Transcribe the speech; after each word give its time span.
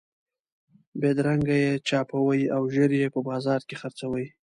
بېدرنګه 0.99 1.55
یې 1.63 1.73
چاپوئ 1.87 2.41
او 2.55 2.61
ژر 2.73 2.91
یې 3.01 3.07
په 3.13 3.19
بازار 3.29 3.61
کې 3.67 3.75
خرڅوئ. 3.81 4.27